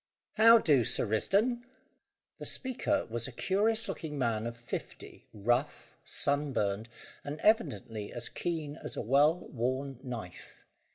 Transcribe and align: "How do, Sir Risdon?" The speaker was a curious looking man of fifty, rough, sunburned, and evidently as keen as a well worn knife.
"How 0.37 0.57
do, 0.57 0.83
Sir 0.83 1.05
Risdon?" 1.05 1.61
The 2.39 2.45
speaker 2.47 3.05
was 3.05 3.27
a 3.27 3.31
curious 3.31 3.87
looking 3.87 4.17
man 4.17 4.47
of 4.47 4.57
fifty, 4.57 5.27
rough, 5.31 5.95
sunburned, 6.03 6.89
and 7.23 7.39
evidently 7.41 8.11
as 8.11 8.27
keen 8.27 8.77
as 8.77 8.97
a 8.97 9.01
well 9.03 9.47
worn 9.49 9.99
knife. 10.01 10.65